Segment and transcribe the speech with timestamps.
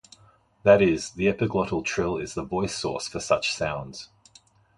[0.63, 4.09] That is, the epiglottal trill is the voice source for such sounds.